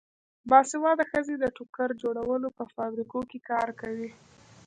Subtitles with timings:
[0.49, 4.09] باسواده ښځې د ټوکر جوړولو په فابریکو کې کار کوي.